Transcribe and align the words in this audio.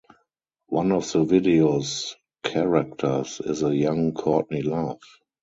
One 0.69 0.91
of 0.93 1.11
the 1.11 1.23
video's 1.25 2.15
characters 2.41 3.39
is 3.39 3.61
a 3.61 3.75
young 3.75 4.13
Courtney 4.15 4.63
Love. 4.63 4.99